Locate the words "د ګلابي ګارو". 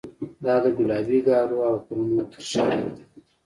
0.63-1.57